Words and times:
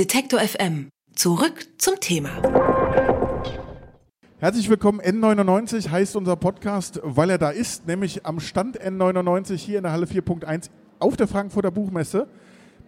Detektor 0.00 0.40
FM. 0.40 0.88
Zurück 1.14 1.66
zum 1.76 2.00
Thema. 2.00 2.30
Herzlich 4.38 4.70
willkommen. 4.70 4.98
N99 5.02 5.90
heißt 5.90 6.16
unser 6.16 6.36
Podcast, 6.36 7.02
weil 7.02 7.28
er 7.28 7.36
da 7.36 7.50
ist, 7.50 7.86
nämlich 7.86 8.24
am 8.24 8.40
Stand 8.40 8.80
N99 8.80 9.56
hier 9.56 9.76
in 9.76 9.82
der 9.82 9.92
Halle 9.92 10.06
4.1 10.06 10.70
auf 11.00 11.18
der 11.18 11.28
Frankfurter 11.28 11.70
Buchmesse 11.70 12.28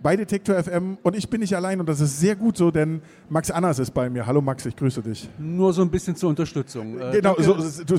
bei 0.03 0.17
Detektor 0.17 0.61
FM 0.62 0.98
und 1.03 1.14
ich 1.14 1.29
bin 1.29 1.40
nicht 1.40 1.54
allein 1.54 1.80
und 1.80 1.88
das 1.88 2.01
ist 2.01 2.19
sehr 2.19 2.35
gut 2.35 2.56
so, 2.56 2.71
denn 2.71 3.03
Max 3.29 3.51
Annas 3.51 3.79
ist 3.79 3.93
bei 3.93 4.11
mir. 4.11 4.27
Hallo 4.27 4.41
Max, 4.41 4.67
ich 4.67 4.75
grüße 4.75 5.03
dich. 5.03 5.29
Nur 5.39 5.73
so 5.73 5.83
ein 5.83 5.91
bisschen 5.91 6.17
zur 6.17 6.31
Unterstützung. 6.31 6.99
Äh, 6.99 7.13
genau, 7.13 7.35
danke, 7.35 7.43
so, 7.43 7.85
du, 7.85 7.99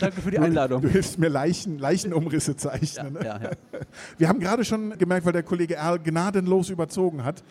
danke 0.00 0.20
für 0.20 0.30
die 0.30 0.38
Einladung. 0.38 0.82
Du, 0.82 0.88
du 0.88 0.92
hilfst 0.92 1.18
mir 1.18 1.28
Leichen, 1.28 1.78
Leichenumrisse 1.78 2.56
zeichnen. 2.56 3.14
Ja, 3.14 3.24
ja, 3.24 3.42
ja. 3.42 3.50
Wir 4.18 4.28
haben 4.28 4.40
gerade 4.40 4.64
schon 4.64 4.96
gemerkt, 4.98 5.26
weil 5.26 5.32
der 5.32 5.42
Kollege 5.42 5.74
Erl 5.74 5.98
gnadenlos 5.98 6.70
überzogen 6.70 7.24
hat. 7.24 7.42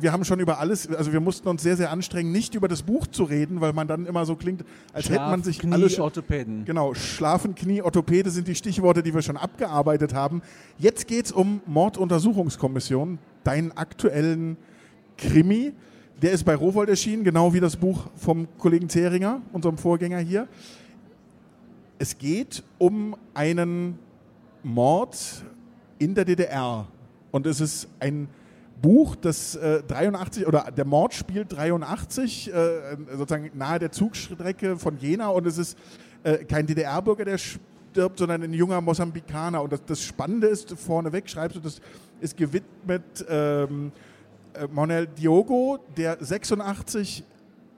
Wir 0.00 0.12
haben 0.12 0.24
schon 0.24 0.40
über 0.40 0.58
alles, 0.58 0.88
also 0.88 1.12
wir 1.12 1.20
mussten 1.20 1.48
uns 1.48 1.62
sehr, 1.62 1.76
sehr 1.76 1.90
anstrengen, 1.90 2.32
nicht 2.32 2.54
über 2.54 2.68
das 2.68 2.82
Buch 2.82 3.06
zu 3.06 3.24
reden, 3.24 3.60
weil 3.60 3.72
man 3.72 3.88
dann 3.88 4.06
immer 4.06 4.24
so 4.26 4.36
klingt, 4.36 4.64
als 4.92 5.06
Schlaf, 5.06 5.18
hätte 5.18 5.30
man 5.30 5.42
sich 5.42 5.58
Knie, 5.58 5.72
alles. 5.72 5.98
Orthopäden. 5.98 6.64
Genau, 6.64 6.94
Schlafen, 6.94 7.54
Knie, 7.54 7.82
Orthopäde 7.82 8.30
sind 8.30 8.48
die 8.48 8.54
Stichworte, 8.54 9.02
die 9.02 9.12
wir 9.14 9.22
schon 9.22 9.36
abgearbeitet 9.36 10.14
haben. 10.14 10.42
Jetzt 10.78 11.06
geht 11.06 11.26
es 11.26 11.32
um 11.32 11.60
Morduntersuchungskommission 11.66 13.18
deinen 13.44 13.72
aktuellen 13.72 14.56
Krimi. 15.16 15.72
Der 16.20 16.32
ist 16.32 16.44
bei 16.44 16.54
Rowold 16.54 16.88
erschienen, 16.88 17.24
genau 17.24 17.54
wie 17.54 17.60
das 17.60 17.76
Buch 17.76 18.08
vom 18.16 18.48
Kollegen 18.58 18.88
Zeringer, 18.88 19.40
unserem 19.52 19.78
Vorgänger 19.78 20.18
hier. 20.18 20.48
Es 22.00 22.18
geht 22.18 22.62
um 22.78 23.16
einen 23.34 23.98
Mord 24.62 25.44
in 25.98 26.14
der 26.14 26.24
DDR. 26.24 26.86
Und 27.30 27.46
es 27.46 27.60
ist 27.60 27.88
ein 28.00 28.28
Buch, 28.80 29.16
das 29.16 29.56
äh, 29.56 29.82
83 29.82 30.46
oder 30.46 30.70
der 30.70 30.84
Mord 30.84 31.14
spielt 31.14 31.52
83, 31.56 32.52
äh, 32.52 32.96
sozusagen 33.16 33.50
nahe 33.54 33.78
der 33.78 33.92
Zugstrecke 33.92 34.76
von 34.76 34.98
Jena. 34.98 35.28
Und 35.28 35.46
es 35.46 35.58
ist 35.58 35.76
äh, 36.22 36.44
kein 36.44 36.66
DDR-Bürger, 36.66 37.24
der 37.24 37.38
stirbt, 37.38 38.18
sondern 38.18 38.42
ein 38.42 38.52
junger 38.52 38.80
Mosambikaner. 38.80 39.62
Und 39.62 39.72
das, 39.72 39.84
das 39.84 40.02
Spannende 40.02 40.46
ist, 40.46 40.70
vorneweg 40.78 41.28
schreibst 41.28 41.56
du, 41.56 41.60
das 41.60 41.80
ist 42.20 42.36
gewidmet 42.36 43.02
ähm, 43.28 43.92
äh, 44.54 44.66
Monel 44.72 45.06
Diogo, 45.06 45.78
der 45.96 46.16
86 46.20 47.24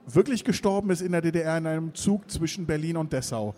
wirklich 0.07 0.43
gestorben 0.43 0.89
ist 0.89 1.01
in 1.01 1.11
der 1.11 1.21
DDR 1.21 1.57
in 1.57 1.67
einem 1.67 1.93
Zug 1.93 2.29
zwischen 2.29 2.65
Berlin 2.65 2.97
und 2.97 3.13
Dessau. 3.13 3.53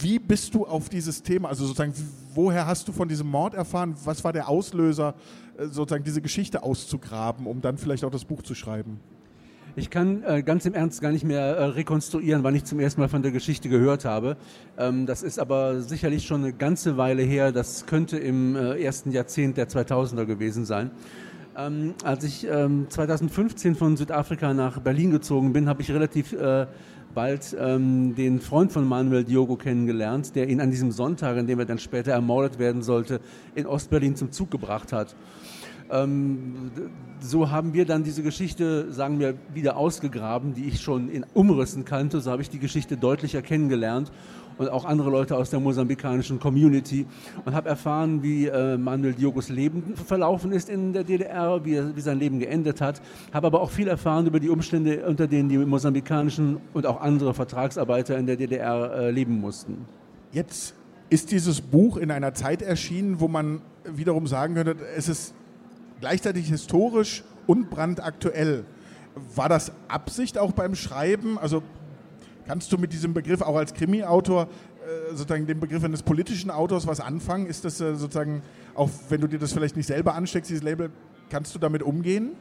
Wie 0.00 0.18
bist 0.18 0.54
du 0.54 0.66
auf 0.66 0.88
dieses 0.88 1.22
Thema, 1.22 1.48
also 1.48 1.66
sozusagen, 1.66 1.94
woher 2.34 2.66
hast 2.66 2.88
du 2.88 2.92
von 2.92 3.08
diesem 3.08 3.28
Mord 3.28 3.54
erfahren? 3.54 3.94
Was 4.04 4.24
war 4.24 4.32
der 4.32 4.48
Auslöser, 4.48 5.14
äh, 5.56 5.66
sozusagen 5.66 6.04
diese 6.04 6.20
Geschichte 6.20 6.62
auszugraben, 6.62 7.46
um 7.46 7.60
dann 7.60 7.78
vielleicht 7.78 8.04
auch 8.04 8.10
das 8.10 8.24
Buch 8.24 8.42
zu 8.42 8.54
schreiben? 8.54 9.00
Ich 9.76 9.90
kann 9.90 10.22
äh, 10.22 10.44
ganz 10.44 10.64
im 10.66 10.74
Ernst 10.74 11.00
gar 11.00 11.10
nicht 11.10 11.24
mehr 11.24 11.40
äh, 11.40 11.64
rekonstruieren, 11.64 12.44
wann 12.44 12.54
ich 12.54 12.64
zum 12.64 12.78
ersten 12.78 13.00
Mal 13.00 13.08
von 13.08 13.22
der 13.22 13.32
Geschichte 13.32 13.68
gehört 13.68 14.04
habe. 14.04 14.36
Ähm, 14.78 15.04
das 15.04 15.24
ist 15.24 15.40
aber 15.40 15.80
sicherlich 15.80 16.26
schon 16.26 16.44
eine 16.44 16.52
ganze 16.52 16.96
Weile 16.96 17.22
her. 17.22 17.50
Das 17.50 17.84
könnte 17.86 18.16
im 18.16 18.54
äh, 18.54 18.80
ersten 18.80 19.10
Jahrzehnt 19.10 19.56
der 19.56 19.68
2000er 19.68 20.26
gewesen 20.26 20.64
sein. 20.64 20.92
Ähm, 21.56 21.94
als 22.04 22.22
ich 22.22 22.46
ähm, 22.48 22.86
2015 22.88 23.74
von 23.74 23.96
Südafrika 23.96 24.54
nach 24.54 24.78
Berlin 24.78 25.10
gezogen 25.10 25.52
bin, 25.52 25.68
habe 25.68 25.82
ich 25.82 25.90
relativ 25.90 26.32
äh, 26.32 26.66
bald 27.14 27.56
ähm, 27.58 28.14
den 28.14 28.40
Freund 28.40 28.72
von 28.72 28.86
Manuel 28.86 29.24
Diogo 29.24 29.56
kennengelernt, 29.56 30.34
der 30.34 30.48
ihn 30.48 30.60
an 30.60 30.70
diesem 30.70 30.90
Sonntag, 30.90 31.36
an 31.36 31.46
dem 31.46 31.58
er 31.58 31.64
dann 31.64 31.78
später 31.78 32.12
ermordet 32.12 32.58
werden 32.58 32.82
sollte, 32.82 33.20
in 33.54 33.66
Ostberlin 33.66 34.16
zum 34.16 34.32
Zug 34.32 34.50
gebracht 34.50 34.92
hat. 34.92 35.14
Ähm, 35.90 36.70
so 37.20 37.50
haben 37.50 37.72
wir 37.72 37.86
dann 37.86 38.04
diese 38.04 38.22
Geschichte, 38.22 38.92
sagen 38.92 39.18
wir, 39.18 39.34
wieder 39.52 39.76
ausgegraben, 39.76 40.54
die 40.54 40.64
ich 40.66 40.80
schon 40.80 41.08
in 41.08 41.24
Umrissen 41.34 41.84
kannte. 41.84 42.20
So 42.20 42.30
habe 42.30 42.42
ich 42.42 42.50
die 42.50 42.58
Geschichte 42.58 42.96
deutlicher 42.96 43.40
kennengelernt 43.42 44.12
und 44.58 44.68
auch 44.68 44.84
andere 44.84 45.10
Leute 45.10 45.36
aus 45.36 45.50
der 45.50 45.60
mosambikanischen 45.60 46.38
Community 46.38 47.06
und 47.44 47.54
habe 47.54 47.68
erfahren, 47.68 48.22
wie 48.22 48.46
äh, 48.46 48.76
Manuel 48.76 49.14
Diogos 49.14 49.48
Leben 49.48 49.94
verlaufen 49.96 50.52
ist 50.52 50.68
in 50.68 50.92
der 50.92 51.04
DDR, 51.04 51.64
wie, 51.64 51.74
er, 51.74 51.96
wie 51.96 52.00
sein 52.00 52.18
Leben 52.18 52.38
geendet 52.38 52.80
hat. 52.80 53.00
Habe 53.32 53.46
aber 53.48 53.60
auch 53.60 53.70
viel 53.70 53.88
erfahren 53.88 54.26
über 54.26 54.40
die 54.40 54.50
Umstände, 54.50 55.04
unter 55.06 55.26
denen 55.26 55.48
die 55.48 55.58
mosambikanischen 55.58 56.58
und 56.72 56.86
auch 56.86 57.00
andere 57.00 57.34
Vertragsarbeiter 57.34 58.16
in 58.18 58.26
der 58.26 58.36
DDR 58.36 58.92
äh, 58.92 59.10
leben 59.10 59.40
mussten. 59.40 59.86
Jetzt 60.32 60.74
ist 61.10 61.30
dieses 61.30 61.60
Buch 61.60 61.96
in 61.96 62.10
einer 62.10 62.34
Zeit 62.34 62.62
erschienen, 62.62 63.20
wo 63.20 63.28
man 63.28 63.60
wiederum 63.84 64.26
sagen 64.26 64.54
könnte, 64.54 64.76
es 64.96 65.08
ist 65.08 65.34
gleichzeitig 66.04 66.50
historisch 66.50 67.24
und 67.46 67.70
brandaktuell. 67.70 68.66
War 69.34 69.48
das 69.48 69.72
Absicht 69.88 70.36
auch 70.36 70.52
beim 70.52 70.74
Schreiben? 70.74 71.38
Also 71.38 71.62
kannst 72.46 72.70
du 72.72 72.76
mit 72.76 72.92
diesem 72.92 73.14
Begriff 73.14 73.40
auch 73.40 73.56
als 73.56 73.72
Krimi-Autor 73.72 74.42
äh, 74.42 75.14
sozusagen 75.16 75.46
den 75.46 75.60
Begriff 75.60 75.82
eines 75.82 76.02
politischen 76.02 76.50
Autors 76.50 76.86
was 76.86 77.00
anfangen? 77.00 77.46
Ist 77.46 77.64
das 77.64 77.80
äh, 77.80 77.94
sozusagen, 77.94 78.42
auch 78.74 78.90
wenn 79.08 79.22
du 79.22 79.28
dir 79.28 79.38
das 79.38 79.54
vielleicht 79.54 79.76
nicht 79.76 79.86
selber 79.86 80.14
ansteckst, 80.14 80.50
dieses 80.50 80.62
Label, 80.62 80.90
kannst 81.30 81.54
du 81.54 81.58
damit 81.58 81.82
umgehen? 81.82 82.32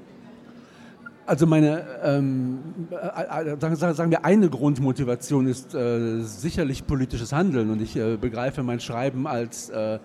Also 1.26 1.48
meine, 1.48 1.86
ähm, 2.04 2.60
äh, 2.92 3.94
sagen 3.94 4.12
wir, 4.12 4.26
eine 4.26 4.50
Grundmotivation 4.50 5.48
ist 5.48 5.74
äh, 5.74 6.20
sicherlich 6.20 6.86
politisches 6.86 7.32
Handeln 7.32 7.70
und 7.70 7.82
ich 7.82 7.96
äh, 7.96 8.18
begreife 8.18 8.62
mein 8.62 8.82
Schreiben 8.82 9.26
als 9.26 9.70
äh, 9.70 10.00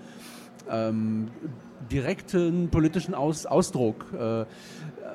ähm, 0.70 1.28
direkten 1.91 2.69
politischen 2.71 3.15
Aus 3.15 3.47
Ausdruck. 3.47 4.06
Äh, 4.19 4.44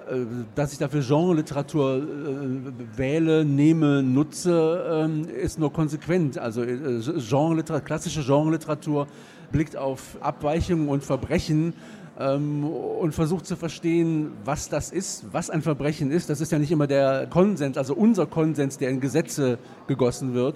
äh, 0.09 0.25
dass 0.55 0.73
ich 0.73 0.79
dafür 0.79 1.01
Genreliteratur 1.01 1.97
äh, 1.97 2.97
wähle, 2.97 3.45
nehme, 3.45 4.03
nutze, 4.03 5.07
äh, 5.07 5.41
ist 5.41 5.59
nur 5.59 5.71
konsequent. 5.71 6.37
Also 6.37 6.63
äh, 6.63 6.99
Genreliteratur, 6.99 7.85
klassische 7.85 8.23
Genreliteratur 8.23 9.07
blickt 9.51 9.77
auf 9.77 10.17
Abweichungen 10.19 10.89
und 10.89 11.03
Verbrechen 11.03 11.73
ähm, 12.19 12.65
und 12.65 13.13
versucht 13.13 13.45
zu 13.45 13.55
verstehen, 13.55 14.33
was 14.43 14.69
das 14.69 14.91
ist, 14.91 15.25
was 15.31 15.49
ein 15.49 15.61
Verbrechen 15.61 16.11
ist. 16.11 16.29
Das 16.29 16.41
ist 16.41 16.51
ja 16.51 16.59
nicht 16.59 16.71
immer 16.71 16.87
der 16.87 17.27
Konsens, 17.27 17.77
also 17.77 17.93
unser 17.93 18.25
Konsens, 18.25 18.77
der 18.77 18.89
in 18.89 18.99
Gesetze 18.99 19.57
gegossen 19.87 20.33
wird. 20.33 20.55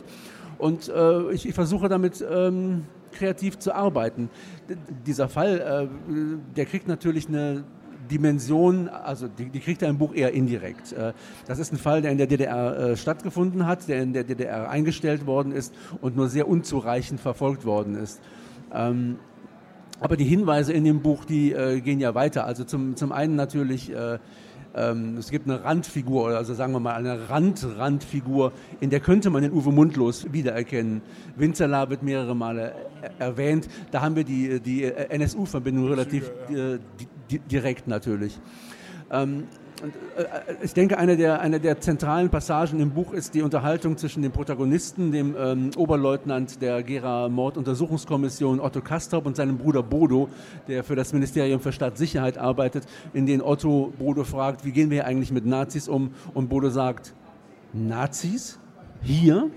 Und 0.57 0.89
äh, 0.89 1.31
ich, 1.31 1.47
ich, 1.47 1.53
versuche 1.53 1.88
damit 1.88 2.25
ähm, 2.27 2.85
kreativ 3.12 3.59
zu 3.59 3.73
arbeiten. 3.73 4.29
Dieser 5.06 5.29
Fall, 5.29 5.90
äh, 5.90 6.56
der 6.56 6.66
kriegt 6.66 6.88
natürlich 6.88 7.28
eine 7.28 7.63
Dimension, 8.09 8.88
also 8.88 9.28
die, 9.28 9.50
die, 9.50 9.59
kriegt 9.59 9.81
er 9.81 9.90
im 9.90 9.97
Buch 9.97 10.13
eher 10.13 10.34
indirekt. 10.34 10.94
Äh, 10.94 11.13
das 11.45 11.59
ist 11.59 11.73
ein 11.73 11.78
Fall, 11.78 12.01
der 12.01 12.12
in 12.12 12.18
der 12.18 12.28
DDR 12.28 12.78
äh, 12.78 12.97
stattgefunden 12.97 13.66
hat, 13.66 13.88
der 13.88 14.01
in 14.01 14.13
der 14.13 14.23
DDR 14.23 14.69
eingestellt 14.69 15.25
worden 15.25 15.51
ist 15.51 15.73
und 16.01 16.16
nur 16.16 16.29
sehr 16.29 16.47
unzureichend 16.47 17.19
verfolgt 17.19 17.66
worden 17.66 17.95
ist. 17.95 18.22
Ähm, 18.73 19.18
aber 20.00 20.16
die 20.16 20.25
Hinweise 20.25 20.74
in 20.74 20.84
dem 20.84 21.01
Buch, 21.01 21.25
die 21.25 21.56
gehen 21.84 22.00
ja 22.00 22.13
weiter. 22.13 22.45
Also 22.45 22.63
zum, 22.63 22.95
zum 22.95 23.12
einen 23.12 23.35
natürlich 23.35 23.91
es 24.73 25.31
gibt 25.31 25.50
eine 25.50 25.63
Randfigur, 25.63 26.29
also 26.29 26.53
sagen 26.53 26.73
wir 26.73 26.79
mal 26.79 26.94
eine 26.94 27.29
Rand-Randfigur, 27.29 28.51
in 28.79 28.89
der 28.89 29.00
könnte 29.00 29.29
man 29.29 29.41
den 29.41 29.51
Uwe 29.51 29.72
Mundlos 29.72 30.31
wiedererkennen. 30.31 31.01
Winzerla 31.35 31.89
wird 31.89 32.03
mehrere 32.03 32.35
Male 32.35 32.75
erwähnt. 33.17 33.67
Da 33.91 34.01
haben 34.01 34.16
wir 34.16 34.23
die, 34.23 34.59
die 34.59 34.83
NSU-Verbindung 34.83 35.88
relativ 35.88 36.31
äh, 36.50 36.77
direkt 37.50 37.88
natürlich. 37.88 38.39
Und, 39.83 39.93
äh, 40.17 40.55
ich 40.63 40.73
denke, 40.73 40.97
eine 40.97 41.17
der, 41.17 41.39
eine 41.39 41.59
der 41.59 41.79
zentralen 41.79 42.29
Passagen 42.29 42.79
im 42.79 42.91
Buch 42.91 43.13
ist 43.13 43.35
die 43.35 43.43
Unterhaltung 43.43 43.97
zwischen 43.97 44.23
dem 44.23 44.31
Protagonisten, 44.31 45.11
dem 45.11 45.35
ähm, 45.38 45.69
Oberleutnant 45.75 46.61
der 46.61 46.81
Gera-Morduntersuchungskommission 46.81 48.59
Otto 48.59 48.81
Kastrop 48.81 49.25
und 49.25 49.35
seinem 49.35 49.57
Bruder 49.57 49.83
Bodo, 49.83 50.29
der 50.67 50.83
für 50.83 50.95
das 50.95 51.13
Ministerium 51.13 51.59
für 51.59 51.71
Staatssicherheit 51.71 52.38
arbeitet, 52.38 52.88
in 53.13 53.25
dem 53.25 53.41
Otto 53.41 53.93
Bodo 53.99 54.23
fragt, 54.23 54.65
wie 54.65 54.71
gehen 54.71 54.89
wir 54.89 55.05
eigentlich 55.05 55.31
mit 55.31 55.45
Nazis 55.45 55.88
um? 55.88 56.11
Und 56.33 56.50
Bodo 56.50 56.69
sagt, 56.69 57.13
Nazis? 57.74 58.59
Hier. 59.01 59.49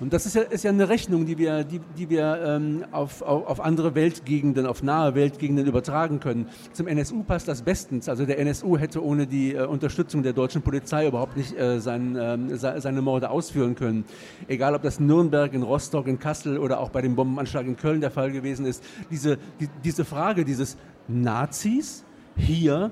Und 0.00 0.12
das 0.12 0.26
ist 0.26 0.34
ja, 0.34 0.42
ist 0.42 0.64
ja 0.64 0.70
eine 0.70 0.88
Rechnung, 0.88 1.26
die 1.26 1.38
wir, 1.38 1.64
die, 1.64 1.80
die 1.96 2.10
wir 2.10 2.40
ähm, 2.44 2.84
auf, 2.90 3.22
auf, 3.22 3.46
auf, 3.46 3.60
andere 3.60 3.94
Weltgegenden, 3.94 4.66
auf 4.66 4.82
nahe 4.82 5.14
Weltgegenden 5.14 5.66
übertragen 5.66 6.20
können. 6.20 6.48
Zum 6.72 6.86
NSU 6.86 7.22
passt 7.22 7.48
das 7.48 7.62
bestens. 7.62 8.08
Also 8.08 8.26
der 8.26 8.38
NSU 8.38 8.76
hätte 8.78 9.04
ohne 9.04 9.26
die 9.26 9.54
äh, 9.54 9.64
Unterstützung 9.64 10.22
der 10.22 10.32
deutschen 10.32 10.62
Polizei 10.62 11.06
überhaupt 11.06 11.36
nicht 11.36 11.58
äh, 11.58 11.80
sein, 11.80 12.16
äh, 12.16 12.56
seine 12.56 13.02
Morde 13.02 13.30
ausführen 13.30 13.74
können. 13.74 14.04
Egal, 14.48 14.74
ob 14.74 14.82
das 14.82 14.98
in 14.98 15.06
Nürnberg, 15.06 15.52
in 15.52 15.62
Rostock, 15.62 16.06
in 16.06 16.18
Kassel 16.18 16.58
oder 16.58 16.80
auch 16.80 16.90
bei 16.90 17.02
dem 17.02 17.14
Bombenanschlag 17.14 17.66
in 17.66 17.76
Köln 17.76 18.00
der 18.00 18.10
Fall 18.10 18.32
gewesen 18.32 18.66
ist. 18.66 18.82
Diese, 19.10 19.38
die, 19.60 19.68
diese 19.84 20.04
Frage 20.04 20.44
dieses 20.44 20.76
Nazis 21.08 22.04
hier 22.36 22.90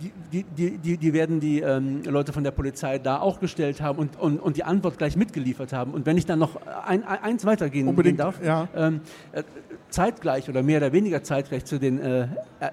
die, 0.00 0.44
die, 0.44 0.78
die, 0.78 0.96
die 0.96 1.12
werden 1.12 1.40
die 1.40 1.60
ähm, 1.60 2.02
Leute 2.04 2.32
von 2.32 2.44
der 2.44 2.50
Polizei 2.50 2.98
da 2.98 3.20
auch 3.20 3.40
gestellt 3.40 3.80
haben 3.80 3.98
und, 3.98 4.18
und, 4.18 4.38
und 4.38 4.56
die 4.56 4.64
Antwort 4.64 4.98
gleich 4.98 5.16
mitgeliefert 5.16 5.72
haben. 5.72 5.92
Und 5.92 6.06
wenn 6.06 6.16
ich 6.16 6.26
dann 6.26 6.38
noch 6.38 6.60
ein, 6.86 7.04
eins 7.04 7.44
weitergehen 7.44 7.88
Unbedingt, 7.88 8.20
darf, 8.20 8.42
ja. 8.42 8.68
ähm, 8.74 9.00
äh, 9.32 9.42
zeitgleich 9.90 10.48
oder 10.48 10.62
mehr 10.62 10.78
oder 10.78 10.92
weniger 10.92 11.22
zeitgleich 11.22 11.64
zu 11.64 11.78
den 11.78 11.98
äh, 11.98 12.28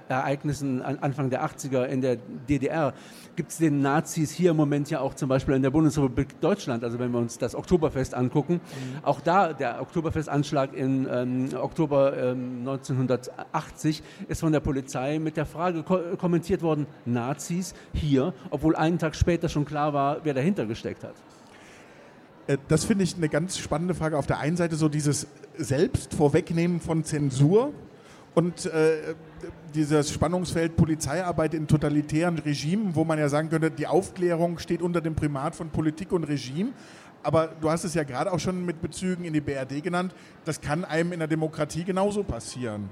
Ereignissen 0.09 0.81
an 0.81 0.99
Anfang 0.99 1.29
der 1.29 1.45
80er 1.45 1.85
in 1.85 2.01
der 2.01 2.17
DDR 2.49 2.93
gibt 3.35 3.51
es 3.51 3.57
den 3.57 3.81
Nazis 3.81 4.31
hier 4.31 4.51
im 4.51 4.57
Moment 4.57 4.89
ja 4.89 4.99
auch 4.99 5.13
zum 5.13 5.29
Beispiel 5.29 5.55
in 5.55 5.61
der 5.61 5.69
Bundesrepublik 5.69 6.39
Deutschland. 6.39 6.83
Also 6.83 6.99
wenn 6.99 7.11
wir 7.11 7.19
uns 7.19 7.37
das 7.37 7.55
Oktoberfest 7.55 8.13
angucken, 8.13 8.53
mhm. 8.53 9.03
auch 9.03 9.21
da 9.21 9.53
der 9.53 9.81
Oktoberfestanschlag 9.81 10.73
im 10.73 11.07
ähm, 11.11 11.49
Oktober 11.55 12.17
ähm, 12.17 12.59
1980 12.59 14.03
ist 14.27 14.39
von 14.39 14.51
der 14.51 14.59
Polizei 14.59 15.19
mit 15.19 15.37
der 15.37 15.45
Frage 15.45 15.83
ko 15.83 15.99
kommentiert 16.17 16.61
worden, 16.61 16.87
Nazis 17.15 17.73
hier, 17.93 18.33
obwohl 18.51 18.75
einen 18.75 18.99
Tag 18.99 19.15
später 19.15 19.49
schon 19.49 19.65
klar 19.65 19.93
war, 19.93 20.19
wer 20.23 20.35
dahinter 20.35 20.67
gesteckt 20.67 21.03
hat. 21.03 21.15
Äh, 22.47 22.57
das 22.67 22.85
finde 22.85 23.03
ich 23.03 23.15
eine 23.15 23.29
ganz 23.29 23.57
spannende 23.57 23.95
Frage. 23.95 24.17
Auf 24.17 24.27
der 24.27 24.39
einen 24.39 24.57
Seite 24.57 24.75
so 24.75 24.89
dieses 24.89 25.27
Selbstvorwegnehmen 25.57 26.79
von 26.79 27.03
Zensur 27.03 27.73
und 28.35 28.65
äh, 28.65 29.15
dieses 29.73 30.11
Spannungsfeld 30.11 30.75
Polizeiarbeit 30.75 31.53
in 31.53 31.67
totalitären 31.67 32.37
Regimen, 32.37 32.95
wo 32.95 33.03
man 33.03 33.17
ja 33.17 33.29
sagen 33.29 33.49
könnte, 33.49 33.71
die 33.71 33.87
Aufklärung 33.87 34.59
steht 34.59 34.81
unter 34.81 35.01
dem 35.01 35.15
Primat 35.15 35.55
von 35.55 35.69
Politik 35.69 36.11
und 36.11 36.25
Regime. 36.25 36.71
Aber 37.23 37.47
du 37.59 37.71
hast 37.71 37.85
es 37.85 37.95
ja 37.95 38.03
gerade 38.03 38.31
auch 38.31 38.39
schon 38.39 38.65
mit 38.65 38.81
Bezügen 38.81 39.25
in 39.25 39.33
die 39.33 39.41
BRD 39.41 39.83
genannt. 39.83 40.13
Das 40.43 40.61
kann 40.61 40.85
einem 40.85 41.11
in 41.11 41.19
der 41.19 41.27
Demokratie 41.27 41.83
genauso 41.83 42.23
passieren 42.23 42.89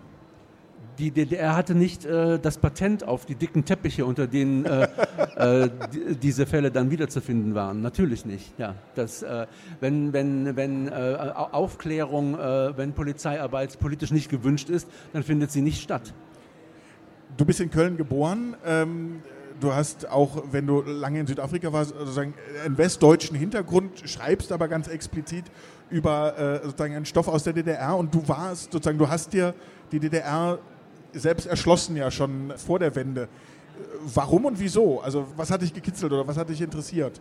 die 0.97 1.11
DDR 1.11 1.55
hatte 1.55 1.75
nicht 1.75 2.05
äh, 2.05 2.39
das 2.39 2.57
Patent 2.57 3.07
auf 3.07 3.25
die 3.25 3.35
dicken 3.35 3.65
Teppiche, 3.65 4.05
unter 4.05 4.27
denen 4.27 4.65
äh, 4.65 4.87
äh, 5.35 5.69
die, 5.93 6.15
diese 6.15 6.45
Fälle 6.45 6.71
dann 6.71 6.91
wiederzufinden 6.91 7.55
waren. 7.55 7.81
Natürlich 7.81 8.25
nicht. 8.25 8.57
Ja, 8.57 8.75
das, 8.95 9.23
äh, 9.23 9.47
wenn 9.79 10.13
wenn, 10.13 10.55
wenn 10.55 10.87
äh, 10.87 11.31
Aufklärung, 11.33 12.37
äh, 12.39 12.77
wenn 12.77 12.93
Polizeiarbeit 12.93 13.79
politisch 13.79 14.11
nicht 14.11 14.29
gewünscht 14.29 14.69
ist, 14.69 14.87
dann 15.13 15.23
findet 15.23 15.51
sie 15.51 15.61
nicht 15.61 15.81
statt. 15.81 16.13
Du 17.37 17.45
bist 17.45 17.59
in 17.59 17.71
Köln 17.71 17.97
geboren. 17.97 18.55
Ähm, 18.65 19.23
du 19.59 19.73
hast 19.73 20.09
auch, 20.09 20.43
wenn 20.51 20.67
du 20.67 20.81
lange 20.81 21.19
in 21.19 21.27
Südafrika 21.27 21.73
warst, 21.73 21.91
sozusagen 21.97 22.35
einen 22.63 22.77
westdeutschen 22.77 23.35
Hintergrund, 23.35 24.03
schreibst 24.05 24.51
aber 24.51 24.67
ganz 24.67 24.87
explizit 24.87 25.45
über 25.89 26.59
sozusagen 26.63 26.95
einen 26.95 27.05
Stoff 27.05 27.27
aus 27.27 27.43
der 27.43 27.53
DDR 27.53 27.95
und 27.95 28.13
du 28.13 28.27
warst 28.27 28.71
sozusagen, 28.71 28.97
du 28.97 29.07
hast 29.07 29.31
dir 29.31 29.53
die 29.91 29.99
DDR 29.99 30.57
selbst 31.13 31.45
erschlossen 31.45 31.95
ja 31.95 32.11
schon 32.11 32.53
vor 32.57 32.79
der 32.79 32.95
Wende. 32.95 33.27
Warum 34.13 34.45
und 34.45 34.59
wieso? 34.59 35.01
Also 35.01 35.27
was 35.35 35.51
hat 35.51 35.61
dich 35.61 35.73
gekitzelt 35.73 36.11
oder 36.11 36.27
was 36.27 36.37
hat 36.37 36.49
dich 36.49 36.61
interessiert? 36.61 37.19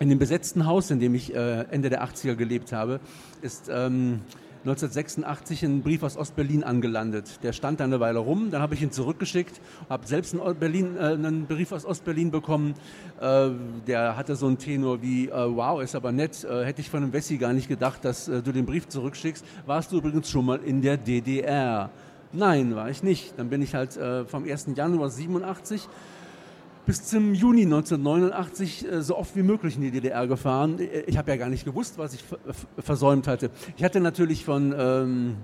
In 0.00 0.08
dem 0.08 0.18
besetzten 0.18 0.66
Haus, 0.66 0.90
in 0.90 0.98
dem 0.98 1.14
ich 1.14 1.34
äh, 1.34 1.62
Ende 1.70 1.88
der 1.88 2.04
80er 2.04 2.34
gelebt 2.34 2.72
habe, 2.72 3.00
ist 3.42 3.70
ähm, 3.70 4.22
1986 4.64 5.62
ein 5.62 5.82
Brief 5.82 6.02
aus 6.02 6.16
Ostberlin 6.16 6.64
angelandet. 6.64 7.40
Der 7.42 7.52
stand 7.52 7.80
da 7.80 7.84
eine 7.84 8.00
Weile 8.00 8.20
rum, 8.20 8.50
dann 8.50 8.62
habe 8.62 8.74
ich 8.74 8.80
ihn 8.80 8.90
zurückgeschickt, 8.90 9.60
habe 9.90 10.06
selbst 10.06 10.34
einen, 10.34 10.58
Berlin, 10.58 10.96
äh, 10.96 11.00
einen, 11.00 11.44
Brief 11.44 11.70
aus 11.72 11.84
Ostberlin 11.84 12.30
bekommen. 12.30 12.74
Äh, 13.20 13.50
der 13.86 14.16
hatte 14.16 14.36
so 14.36 14.46
einen 14.46 14.56
Tenor 14.56 15.02
wie, 15.02 15.28
äh, 15.28 15.32
wow, 15.32 15.82
ist 15.82 15.94
aber 15.94 16.12
nett, 16.12 16.44
äh, 16.44 16.64
hätte 16.64 16.80
ich 16.80 16.88
von 16.88 17.02
einem 17.02 17.12
Wessi 17.12 17.36
gar 17.36 17.52
nicht 17.52 17.68
gedacht, 17.68 18.06
dass 18.06 18.26
äh, 18.26 18.40
du 18.40 18.52
den 18.52 18.64
Brief 18.64 18.88
zurückschickst. 18.88 19.44
Warst 19.66 19.92
du 19.92 19.98
übrigens 19.98 20.30
schon 20.30 20.46
mal 20.46 20.60
in 20.60 20.80
der 20.80 20.96
DDR? 20.96 21.90
Nein, 22.32 22.74
war 22.74 22.88
ich 22.88 23.02
nicht. 23.02 23.34
Dann 23.36 23.50
bin 23.50 23.60
ich 23.60 23.74
halt 23.74 23.98
äh, 23.98 24.24
vom 24.24 24.44
1. 24.44 24.68
Januar 24.74 25.10
87 25.10 25.88
bis 26.86 27.04
zum 27.04 27.34
Juni 27.34 27.62
1989 27.62 28.90
äh, 28.90 29.02
so 29.02 29.16
oft 29.16 29.34
wie 29.36 29.42
möglich 29.42 29.76
in 29.76 29.82
die 29.82 29.90
DDR 29.90 30.26
gefahren. 30.26 30.78
Äh, 30.78 31.00
ich 31.06 31.16
habe 31.16 31.30
ja 31.30 31.36
gar 31.36 31.48
nicht 31.48 31.64
gewusst, 31.64 31.98
was 31.98 32.14
ich 32.14 32.24
versäumt 32.78 33.26
hatte. 33.26 33.50
Ich 33.76 33.84
hatte 33.84 34.00
natürlich 34.00 34.44
von 34.44 34.74
ähm, 34.76 35.36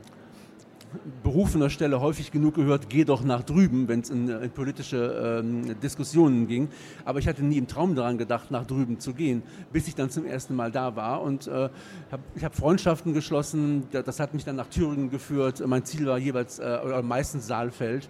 berufener 1.22 1.70
Stelle 1.70 2.00
häufig 2.00 2.30
genug 2.30 2.54
gehört, 2.54 2.88
geh 2.88 3.04
doch 3.04 3.22
nach 3.22 3.42
drüben, 3.42 3.88
wenn 3.88 4.00
es 4.00 4.10
in, 4.10 4.28
in, 4.28 4.50
politische 4.50 5.40
ähm, 5.40 5.80
Diskussionen 5.80 6.46
ging. 6.46 6.68
Aber 7.04 7.18
ich 7.18 7.28
hatte 7.28 7.44
nie 7.44 7.58
im 7.58 7.66
Traum 7.66 7.94
daran 7.94 8.18
gedacht, 8.18 8.50
nach 8.50 8.66
drüben 8.66 8.98
zu 8.98 9.14
gehen, 9.14 9.42
bis 9.72 9.88
ich 9.88 9.94
dann 9.94 10.10
zum 10.10 10.26
ersten 10.26 10.54
Mal 10.56 10.70
da 10.70 10.96
war. 10.96 11.22
Und 11.22 11.46
äh, 11.46 11.68
hab, 12.10 12.20
ich 12.34 12.44
habe 12.44 12.54
Freundschaften 12.54 13.14
geschlossen. 13.14 13.84
Das 13.92 14.20
hat 14.20 14.34
mich 14.34 14.44
dann 14.44 14.56
nach 14.56 14.66
Thüringen 14.66 15.10
geführt. 15.10 15.62
Mein 15.66 15.84
Ziel 15.84 16.06
war 16.06 16.18
jeweils, 16.18 16.58
äh, 16.58 16.78
oder 16.84 17.02
meistens 17.02 17.46
Saalfeld. 17.46 18.08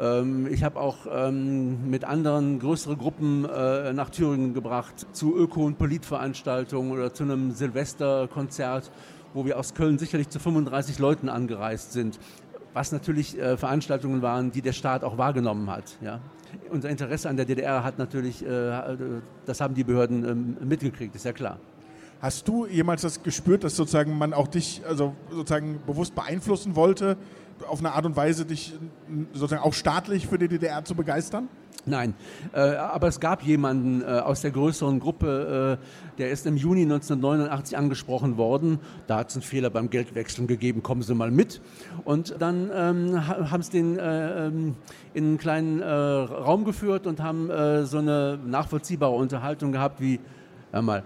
Ähm, 0.00 0.48
ich 0.50 0.64
habe 0.64 0.80
auch 0.80 0.96
ähm, 1.12 1.90
mit 1.90 2.04
anderen 2.04 2.58
größere 2.58 2.96
Gruppen 2.96 3.44
äh, 3.44 3.92
nach 3.92 4.08
Thüringen 4.08 4.54
gebracht 4.54 5.06
zu 5.12 5.36
Öko- 5.36 5.66
und 5.66 5.76
Politveranstaltungen 5.76 6.90
oder 6.90 7.12
zu 7.12 7.24
einem 7.24 7.52
Silvesterkonzert, 7.52 8.90
wo 9.34 9.44
wir 9.44 9.58
aus 9.58 9.74
Köln 9.74 9.98
sicherlich 9.98 10.30
zu 10.30 10.38
35 10.38 10.98
Leuten 10.98 11.28
angereist 11.28 11.92
sind. 11.92 12.18
Was 12.72 12.92
natürlich 12.92 13.38
äh, 13.38 13.58
Veranstaltungen 13.58 14.22
waren, 14.22 14.52
die 14.52 14.62
der 14.62 14.72
Staat 14.72 15.04
auch 15.04 15.18
wahrgenommen 15.18 15.68
hat. 15.68 15.98
Ja. 16.00 16.20
Unser 16.70 16.88
Interesse 16.88 17.28
an 17.28 17.36
der 17.36 17.44
DDR 17.44 17.84
hat 17.84 17.98
natürlich, 17.98 18.44
äh, 18.44 18.96
das 19.44 19.60
haben 19.60 19.74
die 19.74 19.84
Behörden 19.84 20.24
ähm, 20.26 20.56
mitgekriegt, 20.66 21.14
ist 21.14 21.24
ja 21.24 21.32
klar. 21.32 21.58
Hast 22.22 22.48
du 22.48 22.66
jemals 22.66 23.02
das 23.02 23.22
gespürt, 23.22 23.64
dass 23.64 23.76
sozusagen 23.76 24.16
man 24.16 24.32
auch 24.32 24.48
dich 24.48 24.82
also 24.86 25.14
sozusagen 25.30 25.80
bewusst 25.86 26.14
beeinflussen 26.14 26.76
wollte, 26.76 27.16
auf 27.68 27.80
eine 27.80 27.92
Art 27.92 28.06
und 28.06 28.16
Weise 28.16 28.44
dich 28.44 28.74
sozusagen 29.32 29.62
auch 29.62 29.74
staatlich 29.74 30.26
für 30.26 30.38
die 30.38 30.48
DDR 30.48 30.84
zu 30.84 30.94
begeistern? 30.94 31.48
Nein, 31.86 32.14
äh, 32.52 32.60
aber 32.60 33.08
es 33.08 33.20
gab 33.20 33.42
jemanden 33.42 34.02
äh, 34.02 34.04
aus 34.04 34.42
der 34.42 34.50
größeren 34.50 35.00
Gruppe, 35.00 35.78
äh, 35.80 36.18
der 36.18 36.30
ist 36.30 36.46
im 36.46 36.56
Juni 36.56 36.82
1989 36.82 37.78
angesprochen 37.78 38.36
worden. 38.36 38.80
Da 39.06 39.18
hat 39.18 39.30
es 39.30 39.36
einen 39.36 39.42
Fehler 39.42 39.70
beim 39.70 39.88
Geldwechseln 39.88 40.46
gegeben, 40.46 40.82
kommen 40.82 41.02
Sie 41.02 41.14
mal 41.14 41.30
mit. 41.30 41.62
Und 42.04 42.36
dann 42.38 42.70
ähm, 42.74 43.26
haben 43.26 43.62
sie 43.62 43.70
den 43.70 43.98
äh, 43.98 44.46
ähm, 44.46 44.74
in 45.14 45.24
einen 45.24 45.38
kleinen 45.38 45.80
äh, 45.80 45.86
Raum 45.86 46.64
geführt 46.64 47.06
und 47.06 47.22
haben 47.22 47.48
äh, 47.48 47.84
so 47.84 47.98
eine 47.98 48.38
nachvollziehbare 48.44 49.14
Unterhaltung 49.14 49.72
gehabt 49.72 50.00
wie, 50.00 50.20
hör 50.72 50.82
mal, 50.82 51.02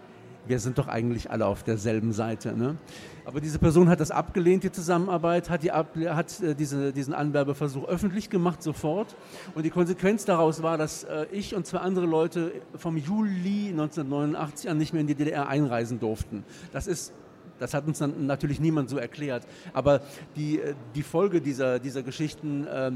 wir 0.46 0.58
sind 0.58 0.78
doch 0.78 0.88
eigentlich 0.88 1.30
alle 1.30 1.46
auf 1.46 1.62
derselben 1.62 2.12
Seite. 2.12 2.56
Ne? 2.56 2.76
Aber 3.26 3.40
diese 3.40 3.58
Person 3.58 3.88
hat 3.88 4.00
das 4.00 4.10
abgelehnt, 4.10 4.64
die 4.64 4.72
Zusammenarbeit, 4.72 5.48
hat, 5.48 5.62
die 5.62 5.72
ab, 5.72 5.96
hat 5.96 6.40
äh, 6.40 6.54
diese, 6.54 6.92
diesen 6.92 7.14
Anwerbeversuch 7.14 7.84
öffentlich 7.88 8.28
gemacht, 8.28 8.62
sofort. 8.62 9.16
Und 9.54 9.64
die 9.64 9.70
Konsequenz 9.70 10.24
daraus 10.24 10.62
war, 10.62 10.76
dass 10.76 11.04
äh, 11.04 11.26
ich 11.32 11.54
und 11.54 11.66
zwei 11.66 11.78
andere 11.78 12.06
Leute 12.06 12.52
vom 12.76 12.96
Juli 12.96 13.68
1989 13.70 14.68
an 14.68 14.78
nicht 14.78 14.92
mehr 14.92 15.00
in 15.00 15.06
die 15.06 15.14
DDR 15.14 15.48
einreisen 15.48 16.00
durften. 16.00 16.44
Das 16.72 16.86
ist 16.86 17.12
das 17.58 17.72
hat 17.72 17.86
uns 17.86 17.98
dann 17.98 18.26
natürlich 18.26 18.60
niemand 18.60 18.90
so 18.90 18.98
erklärt. 18.98 19.46
Aber 19.72 20.00
die, 20.36 20.60
äh, 20.60 20.74
die 20.94 21.02
Folge 21.02 21.40
dieser, 21.40 21.78
dieser 21.78 22.02
Geschichten 22.02 22.66
äh, 22.66 22.92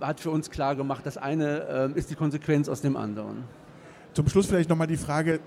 hat 0.00 0.20
für 0.20 0.30
uns 0.30 0.50
klar 0.50 0.74
gemacht, 0.76 1.06
das 1.06 1.16
eine 1.16 1.92
äh, 1.94 1.98
ist 1.98 2.10
die 2.10 2.16
Konsequenz 2.16 2.68
aus 2.68 2.80
dem 2.80 2.96
anderen. 2.96 3.44
Zum 4.12 4.28
Schluss 4.28 4.46
vielleicht 4.46 4.68
nochmal 4.68 4.86
die 4.86 4.96
Frage, 4.96 5.40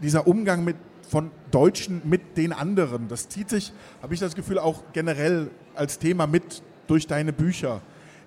dieser 0.00 0.26
Umgang 0.26 0.64
mit 0.64 0.76
von 1.08 1.30
Deutschen 1.50 2.02
mit 2.04 2.36
den 2.36 2.52
anderen. 2.52 3.08
Das 3.08 3.28
zieht 3.28 3.50
sich, 3.50 3.72
habe 4.02 4.14
ich 4.14 4.20
das 4.20 4.34
Gefühl, 4.34 4.58
auch 4.58 4.82
generell 4.92 5.50
als 5.74 5.98
Thema 5.98 6.26
mit 6.26 6.62
durch 6.86 7.06
deine 7.06 7.32
Bücher. 7.32 7.80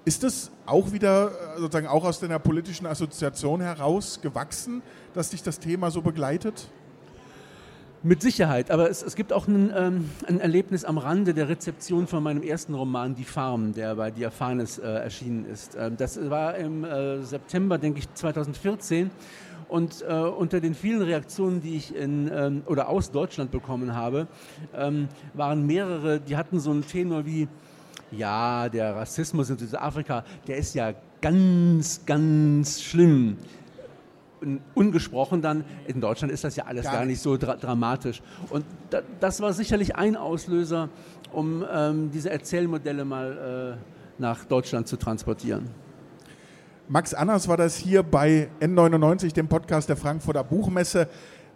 Ist 0.05 0.23
es 0.23 0.51
auch 0.67 0.91
wieder 0.91 1.31
äh, 1.31 1.59
sozusagen 1.59 1.87
auch 1.87 2.05
aus 2.05 2.19
deiner 2.19 2.37
politischen 2.37 2.85
Assoziation 2.85 3.59
heraus 3.61 4.19
gewachsen, 4.21 4.83
dass 5.15 5.31
dich 5.31 5.41
das 5.41 5.59
Thema 5.59 5.89
so 5.89 6.01
begleitet? 6.01 6.69
Mit 8.03 8.21
Sicherheit, 8.21 8.69
aber 8.69 8.87
es, 8.87 9.01
es 9.01 9.15
gibt 9.15 9.33
auch 9.33 9.47
ein, 9.47 9.73
ähm, 9.75 10.11
ein, 10.27 10.39
Erlebnis 10.39 10.85
am 10.85 10.99
Rande 10.99 11.33
der 11.33 11.49
Rezeption 11.49 12.05
von 12.05 12.21
meinem 12.21 12.43
ersten 12.43 12.75
Roman 12.75 13.15
Die 13.15 13.23
Farm, 13.23 13.73
der 13.73 13.95
bei 13.95 14.11
Diaphanes 14.11 14.77
äh, 14.77 14.83
erschienen 14.83 15.43
ist. 15.51 15.75
Ähm, 15.75 15.97
das 15.97 16.29
war 16.29 16.55
im 16.55 16.83
äh, 16.83 17.23
September, 17.23 17.79
denke 17.79 17.97
ich, 17.97 18.13
2014 18.13 19.09
und 19.67 20.03
äh, 20.07 20.13
unter 20.13 20.59
den 20.59 20.75
vielen 20.75 21.01
Reaktionen, 21.01 21.61
die 21.61 21.75
ich 21.75 21.95
in, 21.95 22.29
ähm, 22.33 22.63
oder 22.65 22.89
aus 22.89 23.11
Deutschland 23.11 23.51
bekommen 23.51 23.95
habe, 23.95 24.27
ähm, 24.75 25.07
waren 25.33 25.65
mehrere, 25.65 26.19
die 26.19 26.37
hatten 26.37 26.59
so 26.59 26.71
einen 26.71 26.85
Tenor 26.85 27.25
wie, 27.25 27.47
ja, 28.11 28.69
der 28.69 28.95
Rassismus 28.95 29.49
in 29.49 29.57
Südafrika, 29.57 30.23
der 30.47 30.57
ist 30.57 30.75
ja 30.75 30.93
ganz, 31.21 32.05
ganz 32.05 32.81
schlimm. 32.81 33.37
Ungesprochen 34.75 35.41
dann, 35.41 35.63
in 35.87 36.01
Deutschland 36.01 36.31
ist 36.31 36.43
das 36.43 36.55
ja 36.55 36.65
alles 36.65 36.83
gar, 36.83 36.93
gar 36.93 37.05
nicht 37.05 37.19
so 37.19 37.35
dra 37.35 37.55
dramatisch. 37.55 38.21
Und 38.49 38.63
da, 38.91 39.01
das 39.19 39.41
war 39.41 39.53
sicherlich 39.53 39.95
ein 39.95 40.15
Auslöser, 40.15 40.89
um 41.31 41.65
ähm, 41.71 42.11
diese 42.11 42.29
Erzählmodelle 42.29 43.05
mal 43.05 43.77
äh, 43.79 44.21
nach 44.21 44.45
Deutschland 44.45 44.87
zu 44.87 44.97
transportieren. 44.97 45.69
Max 46.87 47.13
Anners 47.15 47.47
war 47.47 47.57
das 47.57 47.75
hier 47.75 48.03
bei 48.03 48.49
N99, 48.59 49.33
dem 49.33 49.47
Podcast 49.47 49.89
der 49.89 49.97
Frankfurter 49.97 50.43
Buchmesse. 50.43 51.07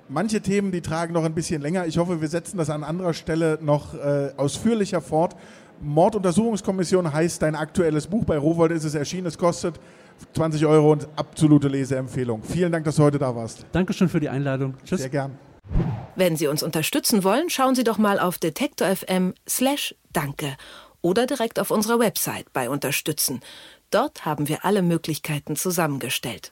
Manche 0.08 0.42
Themen, 0.42 0.72
die 0.72 0.82
tragen 0.82 1.14
noch 1.14 1.24
ein 1.24 1.36
bisschen 1.36 1.62
länger. 1.62 1.86
Ich 1.86 2.00
hoffe, 2.00 2.20
wir 2.20 2.28
setzen 2.28 2.58
das 2.58 2.72
an 2.72 2.84
anderer 2.84 3.14
Stelle 3.14 3.60
noch 3.62 3.94
äh, 3.94 4.32
ausführlicher 4.38 5.02
fort. 5.02 5.36
Morduntersuchungskommission 5.82 7.14
heißt 7.14 7.44
dein 7.44 7.56
aktuelles 7.56 8.08
Buch. 8.08 8.26
Bei 8.26 8.40
Rowold 8.40 8.72
ist 8.72 8.86
es 8.86 8.96
erschienen. 8.96 9.28
Es 9.28 9.38
kostet 9.38 9.80
20 10.34 10.66
Euro 10.66 10.92
und 10.92 11.08
absolute 11.16 11.68
Leseempfehlung. 11.68 12.42
Vielen 12.42 12.72
Dank, 12.72 12.86
dass 12.86 12.96
du 12.96 13.04
heute 13.04 13.20
da 13.20 13.36
warst. 13.36 13.66
Dankeschön 13.72 14.10
für 14.10 14.20
die 14.20 14.30
Einladung. 14.30 14.74
Tschüss. 14.84 15.02
Sehr 15.02 15.10
gern. 15.10 15.38
Wenn 16.16 16.36
Sie 16.38 16.48
uns 16.48 16.64
unterstützen 16.64 17.24
wollen, 17.24 17.52
schauen 17.52 17.76
Sie 17.76 17.84
doch 17.84 18.00
mal 18.00 18.20
auf 18.20 18.40
detektor.fm 18.40 19.36
slash 19.48 19.96
danke 20.12 20.58
oder 21.02 21.28
direkt 21.28 21.60
auf 21.60 21.72
unserer 21.72 22.00
Website 22.00 22.52
bei 22.52 22.70
Unterstützen. 22.70 23.42
Dort 23.92 24.26
haben 24.26 24.48
wir 24.48 24.66
alle 24.66 24.84
Möglichkeiten 24.84 25.56
zusammengestellt. 25.56 26.52